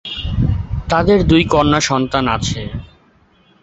তাদের 0.89 1.19
দুই 1.23 1.43
কন্যা 1.45 1.79
সন্তান 1.81 2.25
আছে। 2.27 2.61